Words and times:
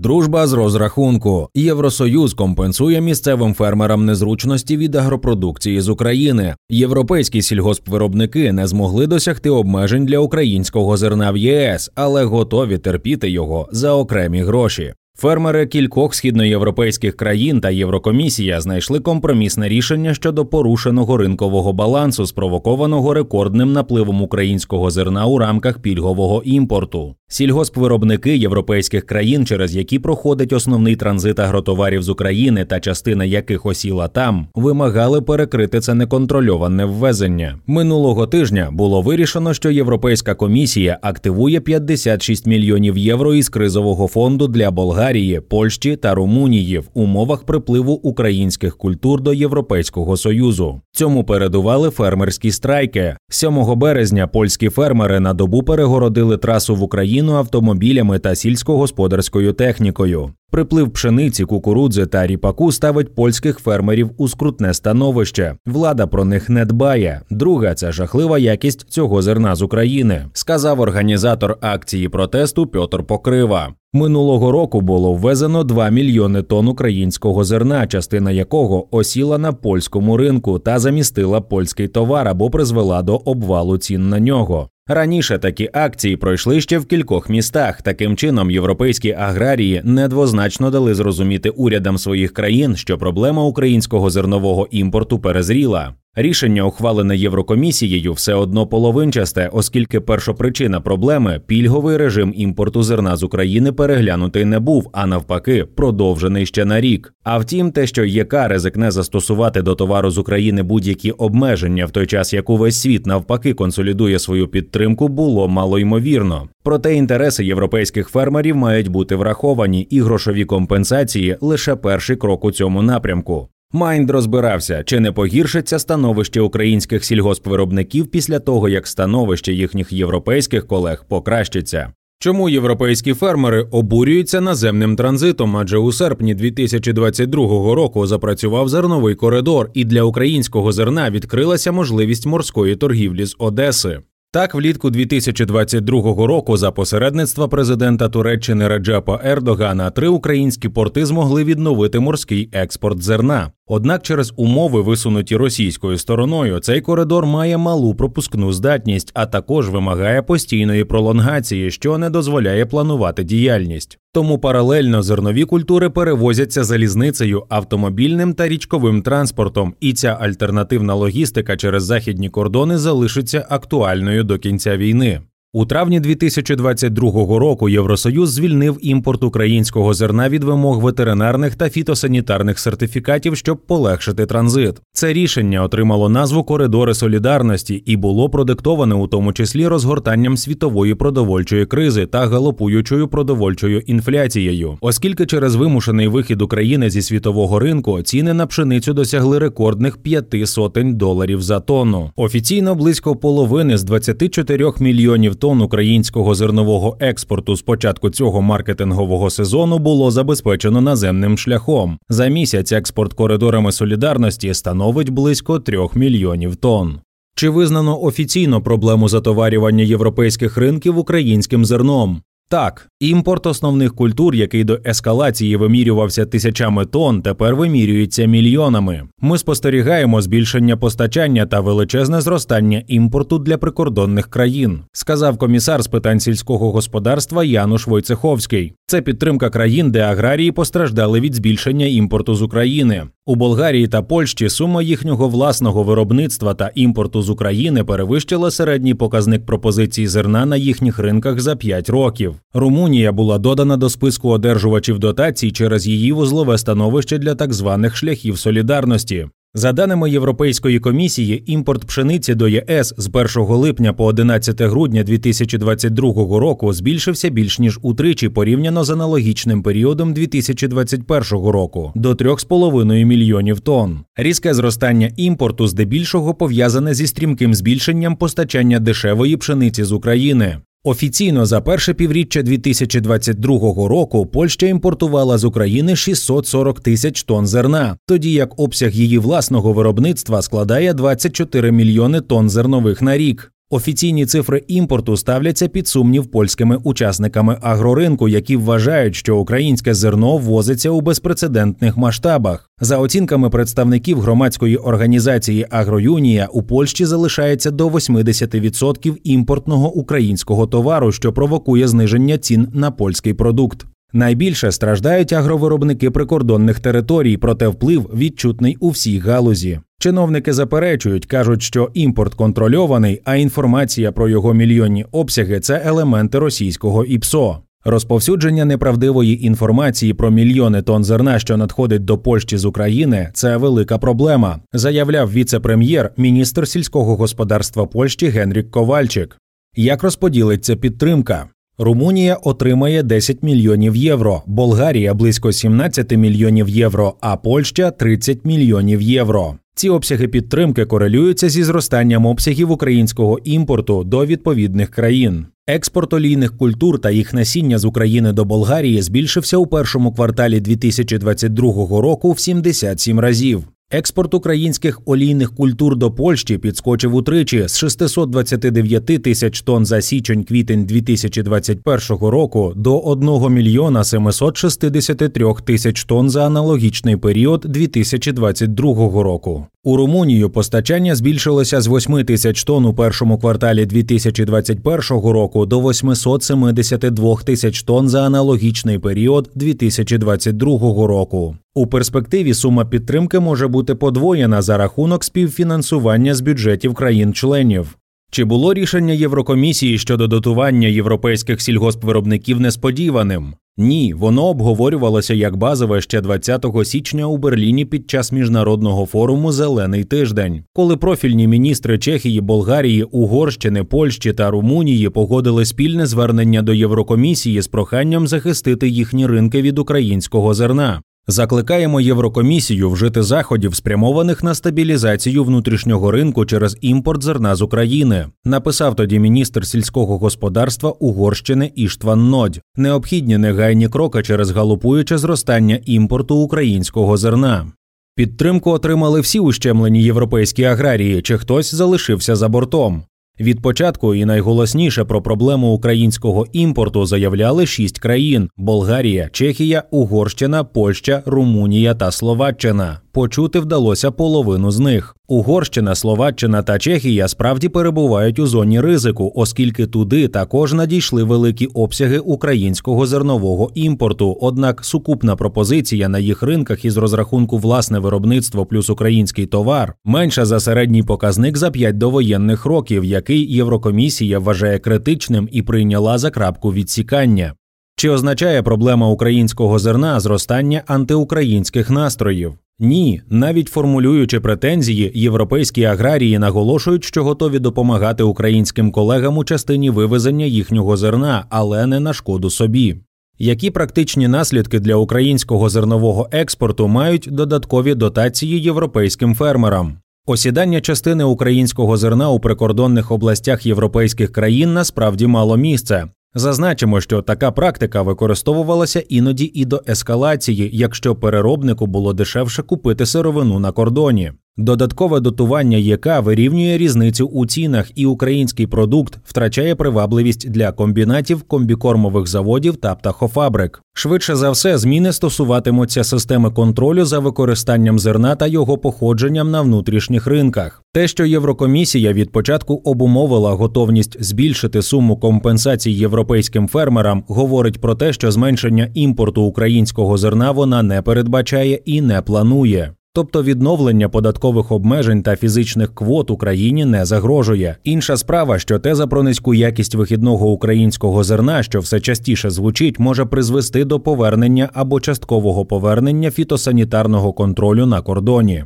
Дружба 0.00 0.46
з 0.46 0.52
розрахунку. 0.52 1.48
Євросоюз 1.54 2.34
компенсує 2.34 3.00
місцевим 3.00 3.54
фермерам 3.54 4.04
незручності 4.04 4.76
від 4.76 4.94
агропродукції 4.94 5.80
з 5.80 5.88
України. 5.88 6.54
Європейські 6.70 7.42
сільгоспвиробники 7.42 8.52
не 8.52 8.66
змогли 8.66 9.06
досягти 9.06 9.50
обмежень 9.50 10.06
для 10.06 10.18
українського 10.18 10.96
зерна 10.96 11.30
в 11.30 11.36
ЄС, 11.36 11.90
але 11.94 12.24
готові 12.24 12.78
терпіти 12.78 13.30
його 13.30 13.68
за 13.72 13.92
окремі 13.92 14.42
гроші. 14.42 14.94
Фермери 15.20 15.66
кількох 15.66 16.14
східноєвропейських 16.14 17.16
країн 17.16 17.60
та 17.60 17.70
Єврокомісія 17.70 18.60
знайшли 18.60 19.00
компромісне 19.00 19.68
рішення 19.68 20.14
щодо 20.14 20.46
порушеного 20.46 21.16
ринкового 21.16 21.72
балансу, 21.72 22.26
спровокованого 22.26 23.14
рекордним 23.14 23.72
напливом 23.72 24.22
українського 24.22 24.90
зерна 24.90 25.26
у 25.26 25.38
рамках 25.38 25.78
пільгового 25.78 26.42
імпорту. 26.44 27.14
Сільгоспвиробники 27.30 28.36
європейських 28.36 29.06
країн, 29.06 29.46
через 29.46 29.76
які 29.76 29.98
проходить 29.98 30.52
основний 30.52 30.96
транзит 30.96 31.38
агротоварів 31.38 32.02
з 32.02 32.08
України 32.08 32.64
та 32.64 32.80
частина 32.80 33.24
яких 33.24 33.66
осіла 33.66 34.08
там, 34.08 34.46
вимагали 34.54 35.22
перекрити 35.22 35.80
це 35.80 35.94
неконтрольоване 35.94 36.84
ввезення. 36.84 37.58
Минулого 37.66 38.26
тижня 38.26 38.68
було 38.72 39.02
вирішено, 39.02 39.54
що 39.54 39.70
Європейська 39.70 40.34
комісія 40.34 40.98
активує 41.02 41.60
56 41.60 42.46
мільйонів 42.46 42.98
євро 42.98 43.34
із 43.34 43.48
кризового 43.48 44.08
фонду 44.08 44.48
для 44.48 44.70
Болгарії, 44.70 45.40
Польщі 45.40 45.96
та 45.96 46.14
Румунії 46.14 46.78
в 46.78 46.88
умовах 46.94 47.44
припливу 47.44 47.92
українських 47.92 48.76
культур 48.76 49.20
до 49.22 49.32
Європейського 49.32 50.16
союзу. 50.16 50.80
Цьому 50.92 51.24
передували 51.24 51.90
фермерські 51.90 52.50
страйки. 52.50 53.16
7 53.30 53.78
березня 53.78 54.26
польські 54.26 54.68
фермери 54.68 55.20
на 55.20 55.34
добу 55.34 55.62
перегородили 55.62 56.36
трасу 56.36 56.76
в 56.76 56.82
Україну 56.82 57.17
автомобілями 57.26 58.18
та 58.18 58.34
сільськогосподарською 58.34 59.52
технікою. 59.52 60.30
Приплив 60.50 60.90
пшениці, 60.90 61.44
кукурудзи 61.44 62.06
та 62.06 62.26
ріпаку 62.26 62.72
ставить 62.72 63.14
польських 63.14 63.58
фермерів 63.58 64.10
у 64.16 64.28
скрутне 64.28 64.74
становище. 64.74 65.54
Влада 65.66 66.06
про 66.06 66.24
них 66.24 66.48
не 66.48 66.64
дбає. 66.64 67.20
Друга 67.30 67.74
це 67.74 67.92
жахлива 67.92 68.38
якість 68.38 68.84
цього 68.88 69.22
зерна 69.22 69.54
з 69.54 69.62
України, 69.62 70.26
сказав 70.32 70.80
організатор 70.80 71.58
акції 71.60 72.08
протесту 72.08 72.66
Пьотр 72.66 73.02
Покрива. 73.02 73.68
Минулого 73.92 74.52
року 74.52 74.80
було 74.80 75.14
ввезено 75.14 75.64
2 75.64 75.88
мільйони 75.88 76.42
тонн 76.42 76.68
українського 76.68 77.44
зерна, 77.44 77.86
частина 77.86 78.30
якого 78.30 78.96
осіла 78.96 79.38
на 79.38 79.52
польському 79.52 80.16
ринку 80.16 80.58
та 80.58 80.78
замістила 80.78 81.40
польський 81.40 81.88
товар 81.88 82.28
або 82.28 82.50
призвела 82.50 83.02
до 83.02 83.16
обвалу 83.16 83.78
цін 83.78 84.08
на 84.08 84.20
нього. 84.20 84.68
Раніше 84.88 85.38
такі 85.38 85.70
акції 85.72 86.16
пройшли 86.16 86.60
ще 86.60 86.78
в 86.78 86.86
кількох 86.86 87.28
містах. 87.28 87.82
Таким 87.82 88.16
чином, 88.16 88.50
європейські 88.50 89.12
аграрії 89.12 89.80
недвозначно 89.84 90.70
дали 90.70 90.94
зрозуміти 90.94 91.50
урядам 91.50 91.98
своїх 91.98 92.32
країн, 92.32 92.76
що 92.76 92.98
проблема 92.98 93.42
українського 93.44 94.10
зернового 94.10 94.68
імпорту 94.70 95.18
перезріла. 95.18 95.94
Рішення, 96.20 96.62
ухвалене 96.62 97.16
Єврокомісією, 97.16 98.12
все 98.12 98.34
одно 98.34 98.66
половинчасте, 98.66 99.50
оскільки 99.52 100.00
першопричина 100.00 100.80
проблеми 100.80 101.40
пільговий 101.46 101.96
режим 101.96 102.32
імпорту 102.36 102.82
зерна 102.82 103.16
з 103.16 103.22
України 103.22 103.72
переглянутий 103.72 104.44
не 104.44 104.58
був, 104.58 104.90
а 104.92 105.06
навпаки, 105.06 105.64
продовжений 105.64 106.46
ще 106.46 106.64
на 106.64 106.80
рік. 106.80 107.14
А 107.22 107.38
втім, 107.38 107.72
те, 107.72 107.86
що 107.86 108.04
ЄК 108.04 108.34
ризикне 108.34 108.90
застосувати 108.90 109.62
до 109.62 109.74
товару 109.74 110.10
з 110.10 110.18
України 110.18 110.62
будь-які 110.62 111.10
обмеження, 111.10 111.86
в 111.86 111.90
той 111.90 112.06
час 112.06 112.32
як 112.32 112.50
увесь 112.50 112.80
світ 112.80 113.06
навпаки 113.06 113.54
консолідує 113.54 114.18
свою 114.18 114.48
підтримку, 114.48 115.08
було 115.08 115.48
малоймовірно. 115.48 116.48
Проте 116.62 116.94
інтереси 116.94 117.44
європейських 117.44 118.08
фермерів 118.08 118.56
мають 118.56 118.88
бути 118.88 119.16
враховані, 119.16 119.82
і 119.90 120.00
грошові 120.00 120.44
компенсації 120.44 121.36
лише 121.40 121.76
перший 121.76 122.16
крок 122.16 122.44
у 122.44 122.52
цьому 122.52 122.82
напрямку. 122.82 123.48
Майнд 123.72 124.10
розбирався, 124.10 124.82
чи 124.84 125.00
не 125.00 125.12
погіршиться 125.12 125.78
становище 125.78 126.40
українських 126.40 127.04
сільгоспвиробників 127.04 128.06
після 128.06 128.38
того, 128.38 128.68
як 128.68 128.86
становище 128.86 129.52
їхніх 129.52 129.92
європейських 129.92 130.66
колег 130.66 131.04
покращиться. 131.08 131.92
Чому 132.20 132.48
європейські 132.48 133.14
фермери 133.14 133.62
обурюються 133.70 134.40
наземним 134.40 134.96
транзитом? 134.96 135.56
Адже 135.56 135.78
у 135.78 135.92
серпні 135.92 136.34
2022 136.34 137.74
року 137.74 138.06
запрацював 138.06 138.68
зерновий 138.68 139.14
коридор, 139.14 139.70
і 139.74 139.84
для 139.84 140.02
українського 140.02 140.72
зерна 140.72 141.10
відкрилася 141.10 141.72
можливість 141.72 142.26
морської 142.26 142.76
торгівлі 142.76 143.24
з 143.24 143.36
Одеси. 143.38 144.00
Так, 144.32 144.54
влітку 144.54 144.90
2022 144.90 146.26
року, 146.26 146.56
за 146.56 146.70
посередництва 146.70 147.48
президента 147.48 148.08
Туреччини 148.08 148.68
Реджепа 148.68 149.20
Ердогана, 149.24 149.90
три 149.90 150.08
українські 150.08 150.68
порти 150.68 151.06
змогли 151.06 151.44
відновити 151.44 152.00
морський 152.00 152.48
експорт 152.52 153.02
зерна. 153.02 153.52
Однак, 153.70 154.02
через 154.02 154.32
умови, 154.36 154.82
висунуті 154.82 155.36
російською 155.36 155.98
стороною, 155.98 156.58
цей 156.60 156.80
коридор 156.80 157.26
має 157.26 157.58
малу 157.58 157.94
пропускну 157.94 158.52
здатність, 158.52 159.10
а 159.14 159.26
також 159.26 159.68
вимагає 159.68 160.22
постійної 160.22 160.84
пролонгації, 160.84 161.70
що 161.70 161.98
не 161.98 162.10
дозволяє 162.10 162.66
планувати 162.66 163.24
діяльність. 163.24 163.98
Тому 164.12 164.38
паралельно 164.38 165.02
зернові 165.02 165.44
культури 165.44 165.90
перевозяться 165.90 166.64
залізницею, 166.64 167.44
автомобільним 167.48 168.34
та 168.34 168.48
річковим 168.48 169.02
транспортом, 169.02 169.74
і 169.80 169.92
ця 169.92 170.18
альтернативна 170.20 170.94
логістика 170.94 171.56
через 171.56 171.84
західні 171.84 172.28
кордони 172.28 172.78
залишиться 172.78 173.46
актуальною 173.50 174.24
до 174.24 174.38
кінця 174.38 174.76
війни. 174.76 175.20
У 175.52 175.66
травні 175.66 176.00
2022 176.00 177.38
року 177.38 177.68
Євросоюз 177.68 178.30
звільнив 178.30 178.78
імпорт 178.80 179.24
українського 179.24 179.94
зерна 179.94 180.28
від 180.28 180.44
вимог 180.44 180.80
ветеринарних 180.80 181.54
та 181.54 181.70
фітосанітарних 181.70 182.58
сертифікатів, 182.58 183.36
щоб 183.36 183.66
полегшити 183.66 184.26
транзит. 184.26 184.76
Це 184.92 185.12
рішення 185.12 185.62
отримало 185.62 186.08
назву 186.08 186.44
Коридори 186.44 186.94
солідарності 186.94 187.74
і 187.74 187.96
було 187.96 188.30
продиктоване 188.30 188.94
у 188.94 189.06
тому 189.06 189.32
числі 189.32 189.66
розгортанням 189.66 190.36
світової 190.36 190.94
продовольчої 190.94 191.66
кризи 191.66 192.06
та 192.06 192.26
галопуючою 192.26 193.08
продовольчою 193.08 193.80
інфляцією, 193.80 194.78
оскільки 194.80 195.26
через 195.26 195.54
вимушений 195.54 196.08
вихід 196.08 196.42
України 196.42 196.90
зі 196.90 197.02
світового 197.02 197.58
ринку 197.58 198.02
ціни 198.02 198.34
на 198.34 198.46
пшеницю 198.46 198.92
досягли 198.94 199.38
рекордних 199.38 199.96
п'яти 199.96 200.46
сотень 200.46 200.94
доларів 200.94 201.42
за 201.42 201.60
тонну. 201.60 202.10
Офіційно 202.16 202.74
близько 202.74 203.16
половини 203.16 203.78
з 203.78 203.82
24 203.82 204.72
мільйонів 204.80 205.37
тонн 205.38 205.62
українського 205.62 206.34
зернового 206.34 206.96
експорту 207.00 207.56
з 207.56 207.62
початку 207.62 208.10
цього 208.10 208.42
маркетингового 208.42 209.30
сезону 209.30 209.78
було 209.78 210.10
забезпечено 210.10 210.80
наземним 210.80 211.38
шляхом. 211.38 211.98
За 212.08 212.26
місяць 212.28 212.72
експорт 212.72 213.12
коридорами 213.12 213.72
солідарності 213.72 214.54
становить 214.54 215.10
близько 215.10 215.58
3 215.58 215.78
мільйонів 215.94 216.56
тонн. 216.56 217.00
Чи 217.34 217.48
визнано 217.48 218.02
офіційно 218.02 218.62
проблему 218.62 219.08
затоварювання 219.08 219.84
європейських 219.84 220.56
ринків 220.56 220.98
українським 220.98 221.64
зерном? 221.64 222.22
Так, 222.50 222.88
імпорт 223.00 223.46
основних 223.46 223.94
культур, 223.94 224.34
який 224.34 224.64
до 224.64 224.78
ескалації 224.86 225.56
вимірювався 225.56 226.26
тисячами 226.26 226.86
тонн, 226.86 227.22
тепер 227.22 227.56
вимірюється 227.56 228.26
мільйонами. 228.26 229.02
Ми 229.20 229.38
спостерігаємо 229.38 230.22
збільшення 230.22 230.76
постачання 230.76 231.46
та 231.46 231.60
величезне 231.60 232.20
зростання 232.20 232.82
імпорту 232.86 233.38
для 233.38 233.58
прикордонних 233.58 234.26
країн, 234.26 234.80
сказав 234.92 235.38
комісар 235.38 235.82
з 235.82 235.86
питань 235.86 236.20
сільського 236.20 236.72
господарства 236.72 237.44
Януш 237.44 237.86
Войцеховський. 237.86 238.72
Це 238.86 239.02
підтримка 239.02 239.50
країн, 239.50 239.90
де 239.90 240.00
аграрії 240.00 240.52
постраждали 240.52 241.20
від 241.20 241.34
збільшення 241.34 241.86
імпорту 241.86 242.34
з 242.34 242.42
України. 242.42 243.06
У 243.26 243.34
Болгарії 243.34 243.88
та 243.88 244.02
Польщі 244.02 244.48
сума 244.48 244.82
їхнього 244.82 245.28
власного 245.28 245.82
виробництва 245.82 246.54
та 246.54 246.70
імпорту 246.74 247.22
з 247.22 247.30
України 247.30 247.84
перевищила 247.84 248.50
середній 248.50 248.94
показник 248.94 249.46
пропозиції 249.46 250.06
зерна 250.06 250.46
на 250.46 250.56
їхніх 250.56 250.98
ринках 250.98 251.40
за 251.40 251.56
5 251.56 251.90
років. 251.90 252.37
Румунія 252.54 253.12
була 253.12 253.38
додана 253.38 253.76
до 253.76 253.90
списку 253.90 254.28
одержувачів 254.28 254.98
дотацій 254.98 255.50
через 255.50 255.86
її 255.86 256.12
вузлове 256.12 256.58
становище 256.58 257.18
для 257.18 257.34
так 257.34 257.52
званих 257.52 257.96
шляхів 257.96 258.38
солідарності. 258.38 259.28
За 259.54 259.72
даними 259.72 260.10
Європейської 260.10 260.80
комісії, 260.80 261.52
імпорт 261.52 261.84
пшениці 261.84 262.34
до 262.34 262.48
ЄС 262.48 262.94
з 262.96 263.10
1 263.12 263.28
липня 263.36 263.92
по 263.92 264.04
11 264.04 264.60
грудня 264.60 265.02
2022 265.02 266.38
року 266.38 266.72
збільшився 266.72 267.28
більш 267.28 267.58
ніж 267.58 267.78
утричі 267.82 268.28
порівняно 268.28 268.84
з 268.84 268.90
аналогічним 268.90 269.62
періодом 269.62 270.12
2021 270.12 271.22
року 271.30 271.92
до 271.94 272.12
3,5 272.12 273.04
мільйонів 273.04 273.60
тонн. 273.60 274.00
Різке 274.16 274.54
зростання 274.54 275.10
імпорту 275.16 275.66
здебільшого 275.66 276.34
пов'язане 276.34 276.94
зі 276.94 277.06
стрімким 277.06 277.54
збільшенням 277.54 278.16
постачання 278.16 278.78
дешевої 278.80 279.36
пшениці 279.36 279.84
з 279.84 279.92
України. 279.92 280.58
Офіційно 280.88 281.46
за 281.46 281.60
перше 281.60 281.94
півріччя 281.94 282.42
2022 282.42 283.88
року 283.88 284.26
Польща 284.26 284.66
імпортувала 284.66 285.38
з 285.38 285.44
України 285.44 285.96
640 285.96 286.80
тисяч 286.80 287.22
тонн 287.22 287.46
зерна, 287.46 287.96
тоді 288.06 288.32
як 288.32 288.60
обсяг 288.60 288.90
її 288.90 289.18
власного 289.18 289.72
виробництва 289.72 290.42
складає 290.42 290.94
24 290.94 291.72
мільйони 291.72 292.20
тонн 292.20 292.50
зернових 292.50 293.02
на 293.02 293.18
рік. 293.18 293.52
Офіційні 293.70 294.26
цифри 294.26 294.64
імпорту 294.68 295.16
ставляться 295.16 295.68
під 295.68 295.88
сумнів 295.88 296.26
польськими 296.26 296.76
учасниками 296.84 297.58
агроринку, 297.60 298.28
які 298.28 298.56
вважають, 298.56 299.14
що 299.14 299.36
українське 299.36 299.94
зерно 299.94 300.36
ввозиться 300.36 300.90
у 300.90 301.00
безпрецедентних 301.00 301.96
масштабах. 301.96 302.70
За 302.80 302.98
оцінками 302.98 303.50
представників 303.50 304.20
громадської 304.20 304.76
організації 304.76 305.66
Агроюнія 305.70 306.48
у 306.52 306.62
Польщі 306.62 307.04
залишається 307.04 307.70
до 307.70 307.88
80% 307.88 309.16
імпортного 309.24 309.92
українського 309.92 310.66
товару, 310.66 311.12
що 311.12 311.32
провокує 311.32 311.88
зниження 311.88 312.38
цін 312.38 312.68
на 312.72 312.90
польський 312.90 313.34
продукт. 313.34 313.86
Найбільше 314.12 314.72
страждають 314.72 315.32
агровиробники 315.32 316.10
прикордонних 316.10 316.80
територій, 316.80 317.36
проте 317.36 317.68
вплив 317.68 318.10
відчутний 318.14 318.76
у 318.80 318.88
всій 318.88 319.18
галузі. 319.18 319.80
Чиновники 320.00 320.52
заперечують, 320.52 321.26
кажуть, 321.26 321.62
що 321.62 321.90
імпорт 321.94 322.34
контрольований, 322.34 323.20
а 323.24 323.36
інформація 323.36 324.12
про 324.12 324.28
його 324.28 324.54
мільйонні 324.54 325.04
обсяги 325.12 325.60
це 325.60 325.82
елементи 325.84 326.38
російського 326.38 327.04
ІПСО. 327.04 327.58
Розповсюдження 327.84 328.64
неправдивої 328.64 329.46
інформації 329.46 330.14
про 330.14 330.30
мільйони 330.30 330.82
тонн 330.82 331.04
зерна, 331.04 331.38
що 331.38 331.56
надходить 331.56 332.04
до 332.04 332.18
Польщі 332.18 332.56
з 332.56 332.64
України, 332.64 333.30
це 333.34 333.56
велика 333.56 333.98
проблема, 333.98 334.60
заявляв 334.72 335.32
віце-прем'єр, 335.32 336.10
міністр 336.16 336.68
сільського 336.68 337.16
господарства 337.16 337.86
Польщі 337.86 338.28
Генрік 338.28 338.70
Ковальчик. 338.70 339.38
Як 339.76 340.02
розподілиться 340.02 340.76
підтримка? 340.76 341.48
Румунія 341.78 342.34
отримає 342.34 343.02
10 343.02 343.42
мільйонів 343.42 343.96
євро, 343.96 344.42
Болгарія 344.46 345.14
близько 345.14 345.52
17 345.52 346.16
мільйонів 346.16 346.68
євро, 346.68 347.14
а 347.20 347.36
Польща 347.36 347.90
30 347.90 348.44
мільйонів 348.44 349.02
євро. 349.02 349.54
Ці 349.78 349.88
обсяги 349.88 350.28
підтримки 350.28 350.84
корелюються 350.84 351.48
зі 351.48 351.64
зростанням 351.64 352.26
обсягів 352.26 352.70
українського 352.70 353.38
імпорту 353.44 354.04
до 354.04 354.26
відповідних 354.26 354.90
країн. 354.90 355.46
Експорт 355.66 356.12
олійних 356.12 356.56
культур 356.56 356.98
та 357.00 357.10
їх 357.10 357.34
насіння 357.34 357.78
з 357.78 357.84
України 357.84 358.32
до 358.32 358.44
Болгарії 358.44 359.02
збільшився 359.02 359.56
у 359.56 359.66
першому 359.66 360.12
кварталі 360.12 360.60
2022 360.60 362.00
року 362.00 362.32
в 362.32 362.40
77 362.40 363.20
разів. 363.20 363.64
Експорт 363.90 364.34
українських 364.34 365.00
олійних 365.06 365.54
культур 365.54 365.96
до 365.96 366.10
Польщі 366.10 366.58
підскочив 366.58 367.14
утричі 367.14 367.68
з 367.68 367.78
629 367.78 369.06
тисяч 369.06 369.62
тонн 369.62 369.86
за 369.86 369.96
січень-квітень 369.96 370.84
2021 370.84 372.18
року 372.28 372.72
до 372.76 372.98
1 372.98 373.52
мільйона 373.52 374.04
763 374.04 375.54
тисяч 375.64 376.04
тонн 376.04 376.30
за 376.30 376.46
аналогічний 376.46 377.16
період 377.16 377.60
2022 377.60 379.22
року. 379.22 379.66
У 379.88 379.96
Румунію 379.96 380.50
постачання 380.50 381.14
збільшилося 381.14 381.80
з 381.80 381.88
8 381.88 382.24
тисяч 382.24 382.64
тонн 382.64 382.84
у 382.84 382.94
першому 382.94 383.38
кварталі 383.38 383.86
2021 383.86 385.00
року 385.10 385.66
до 385.66 385.80
872 385.80 387.36
тисяч 387.36 387.82
тонн 387.82 388.08
за 388.08 388.26
аналогічний 388.26 388.98
період 388.98 389.50
2022 389.54 391.06
року. 391.06 391.56
У 391.74 391.86
перспективі 391.86 392.54
сума 392.54 392.84
підтримки 392.84 393.40
може 393.40 393.68
бути 393.68 393.94
подвоєна 393.94 394.62
за 394.62 394.76
рахунок 394.76 395.24
співфінансування 395.24 396.34
з 396.34 396.40
бюджетів 396.40 396.94
країн-членів. 396.94 397.96
Чи 398.30 398.44
було 398.44 398.74
рішення 398.74 399.12
Єврокомісії 399.12 399.98
щодо 399.98 400.26
дотування 400.26 400.88
європейських 400.88 401.60
сільгоспвиробників 401.60 402.60
несподіваним? 402.60 403.54
Ні, 403.80 404.14
воно 404.14 404.46
обговорювалося 404.46 405.34
як 405.34 405.56
базове 405.56 406.00
ще 406.00 406.20
20 406.20 406.66
січня 406.84 407.26
у 407.26 407.36
Берліні 407.36 407.84
під 407.84 408.10
час 408.10 408.32
міжнародного 408.32 409.06
форуму 409.06 409.52
Зелений 409.52 410.04
тиждень, 410.04 410.64
коли 410.72 410.96
профільні 410.96 411.46
міністри 411.46 411.98
Чехії, 411.98 412.40
Болгарії, 412.40 413.02
Угорщини, 413.02 413.84
Польщі 413.84 414.32
та 414.32 414.50
Румунії 414.50 415.08
погодили 415.08 415.64
спільне 415.64 416.06
звернення 416.06 416.62
до 416.62 416.74
Єврокомісії 416.74 417.60
з 417.62 417.66
проханням 417.66 418.26
захистити 418.26 418.88
їхні 418.88 419.26
ринки 419.26 419.62
від 419.62 419.78
українського 419.78 420.54
зерна. 420.54 421.00
Закликаємо 421.30 422.00
Єврокомісію 422.00 422.90
вжити 422.90 423.22
заходів, 423.22 423.74
спрямованих 423.74 424.42
на 424.42 424.54
стабілізацію 424.54 425.44
внутрішнього 425.44 426.10
ринку 426.10 426.44
через 426.44 426.78
імпорт 426.80 427.22
зерна 427.22 427.54
з 427.54 427.62
України. 427.62 428.26
Написав 428.44 428.96
тоді 428.96 429.18
міністр 429.18 429.66
сільського 429.66 430.18
господарства 430.18 430.90
Угорщини 430.90 431.72
Іштван 431.74 432.30
Нодь. 432.30 432.60
Необхідні 432.76 433.38
негайні 433.38 433.88
кроки 433.88 434.22
через 434.22 434.50
галопуюче 434.50 435.18
зростання 435.18 435.80
імпорту 435.86 436.36
українського 436.36 437.16
зерна. 437.16 437.72
Підтримку 438.14 438.70
отримали 438.70 439.20
всі 439.20 439.38
ущемлені 439.38 440.02
європейські 440.02 440.64
аграрії, 440.64 441.22
чи 441.22 441.38
хтось 441.38 441.74
залишився 441.74 442.36
за 442.36 442.48
бортом. 442.48 443.02
Від 443.40 443.62
початку 443.62 444.14
і 444.14 444.24
найголосніше 444.24 445.04
про 445.04 445.22
проблему 445.22 445.72
українського 445.72 446.46
імпорту 446.52 447.06
заявляли 447.06 447.66
шість 447.66 447.98
країн: 447.98 448.50
Болгарія, 448.56 449.28
Чехія, 449.32 449.82
Угорщина, 449.90 450.64
Польща, 450.64 451.22
Румунія 451.26 451.94
та 451.94 452.10
Словаччина. 452.10 453.00
Почути 453.12 453.60
вдалося 453.60 454.10
половину 454.10 454.70
з 454.70 454.78
них. 454.78 455.17
Угорщина, 455.30 455.94
Словаччина 455.94 456.62
та 456.62 456.78
Чехія 456.78 457.28
справді 457.28 457.68
перебувають 457.68 458.38
у 458.38 458.46
зоні 458.46 458.80
ризику, 458.80 459.32
оскільки 459.34 459.86
туди 459.86 460.28
також 460.28 460.72
надійшли 460.72 461.24
великі 461.24 461.66
обсяги 461.66 462.18
українського 462.18 463.06
зернового 463.06 463.70
імпорту. 463.74 464.38
Однак 464.40 464.84
сукупна 464.84 465.36
пропозиція 465.36 466.08
на 466.08 466.18
їх 466.18 466.42
ринках 466.42 466.84
із 466.84 466.96
розрахунку 466.96 467.58
власне 467.58 467.98
виробництво 467.98 468.66
плюс 468.66 468.90
український 468.90 469.46
товар 469.46 469.94
менша 470.04 470.44
за 470.44 470.60
середній 470.60 471.02
показник 471.02 471.56
за 471.56 471.70
п'ять 471.70 471.98
довоєнних 471.98 472.64
років, 472.64 473.04
який 473.04 473.54
Єврокомісія 473.54 474.38
вважає 474.38 474.78
критичним 474.78 475.48
і 475.52 475.62
прийняла 475.62 476.18
за 476.18 476.30
крапку 476.30 476.72
відсікання. 476.72 477.54
Чи 477.96 478.10
означає 478.10 478.62
проблема 478.62 479.08
українського 479.08 479.78
зерна 479.78 480.20
зростання 480.20 480.82
антиукраїнських 480.86 481.90
настроїв? 481.90 482.54
Ні, 482.80 483.22
навіть 483.28 483.68
формулюючи 483.68 484.40
претензії, 484.40 485.12
європейські 485.14 485.84
аграрії 485.84 486.38
наголошують, 486.38 487.04
що 487.04 487.24
готові 487.24 487.58
допомагати 487.58 488.22
українським 488.22 488.92
колегам 488.92 489.38
у 489.38 489.44
частині 489.44 489.90
вивезення 489.90 490.44
їхнього 490.46 490.96
зерна, 490.96 491.46
але 491.50 491.86
не 491.86 492.00
на 492.00 492.12
шкоду 492.12 492.50
собі. 492.50 492.96
Які 493.38 493.70
практичні 493.70 494.28
наслідки 494.28 494.80
для 494.80 494.96
українського 494.96 495.68
зернового 495.68 496.28
експорту 496.32 496.88
мають 496.88 497.28
додаткові 497.30 497.94
дотації 497.94 498.60
європейським 498.60 499.34
фермерам? 499.34 499.98
Осідання 500.26 500.80
частини 500.80 501.24
українського 501.24 501.96
зерна 501.96 502.30
у 502.30 502.40
прикордонних 502.40 503.10
областях 503.10 503.66
європейських 503.66 504.32
країн 504.32 504.72
насправді 504.72 505.26
мало 505.26 505.56
місце. 505.56 506.04
Зазначимо, 506.34 507.00
що 507.00 507.22
така 507.22 507.50
практика 507.50 508.02
використовувалася 508.02 509.00
іноді 509.08 509.50
і 509.54 509.64
до 509.64 509.82
ескалації, 509.88 510.70
якщо 510.72 511.16
переробнику 511.16 511.86
було 511.86 512.12
дешевше 512.12 512.62
купити 512.62 513.06
сировину 513.06 513.58
на 513.58 513.72
кордоні. 513.72 514.32
Додаткове 514.58 515.20
дотування 515.20 515.76
ЄК 515.76 516.06
вирівнює 516.22 516.78
різницю 516.78 517.26
у 517.26 517.46
цінах, 517.46 517.90
і 517.94 518.06
український 518.06 518.66
продукт 518.66 519.18
втрачає 519.24 519.74
привабливість 519.74 520.50
для 520.50 520.72
комбінатів, 520.72 521.42
комбікормових 521.42 522.26
заводів 522.26 522.76
та 522.76 522.94
птахофабрик. 522.94 523.82
Швидше 523.92 524.36
за 524.36 524.50
все, 524.50 524.78
зміни 524.78 525.12
стосуватимуться 525.12 526.04
системи 526.04 526.50
контролю 526.50 527.04
за 527.04 527.18
використанням 527.18 527.98
зерна 527.98 528.36
та 528.36 528.46
його 528.46 528.78
походженням 528.78 529.50
на 529.50 529.62
внутрішніх 529.62 530.26
ринках. 530.26 530.82
Те, 530.92 531.08
що 531.08 531.24
Єврокомісія 531.24 532.12
від 532.12 532.32
початку 532.32 532.74
обумовила 532.74 533.52
готовність 533.52 534.16
збільшити 534.24 534.82
суму 534.82 535.16
компенсацій 535.16 535.90
європейським 535.90 536.68
фермерам, 536.68 537.24
говорить 537.28 537.80
про 537.80 537.94
те, 537.94 538.12
що 538.12 538.30
зменшення 538.30 538.90
імпорту 538.94 539.42
українського 539.42 540.16
зерна 540.16 540.50
вона 540.50 540.82
не 540.82 541.02
передбачає 541.02 541.80
і 541.84 542.00
не 542.00 542.22
планує. 542.22 542.92
Тобто 543.18 543.42
відновлення 543.42 544.08
податкових 544.08 544.72
обмежень 544.72 545.22
та 545.22 545.36
фізичних 545.36 545.94
квот 545.94 546.30
Україні 546.30 546.84
не 546.84 547.04
загрожує. 547.04 547.76
Інша 547.84 548.16
справа, 548.16 548.58
що 548.58 548.78
теза 548.78 549.06
про 549.06 549.22
низьку 549.22 549.54
якість 549.54 549.94
вихідного 549.94 550.50
українського 550.50 551.24
зерна, 551.24 551.62
що 551.62 551.80
все 551.80 552.00
частіше 552.00 552.50
звучить, 552.50 552.98
може 552.98 553.24
призвести 553.24 553.84
до 553.84 554.00
повернення 554.00 554.70
або 554.72 555.00
часткового 555.00 555.66
повернення 555.66 556.30
фітосанітарного 556.30 557.32
контролю 557.32 557.86
на 557.86 558.02
кордоні. 558.02 558.64